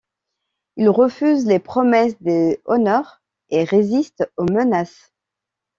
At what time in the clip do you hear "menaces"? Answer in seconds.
4.51-5.11